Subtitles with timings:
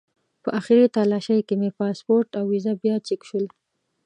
[0.43, 3.45] په آخري تالاشۍ کې مې پاسپورټ او ویزه بیا چک شول.